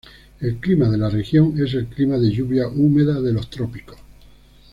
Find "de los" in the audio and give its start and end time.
3.21-3.51